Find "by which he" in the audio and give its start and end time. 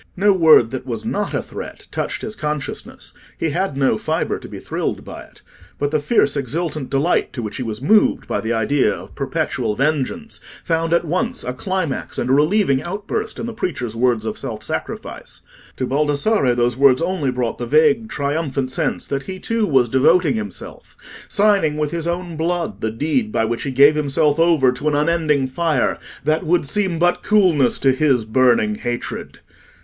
23.31-23.71